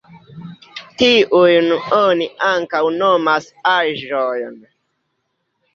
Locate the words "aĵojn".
3.77-4.63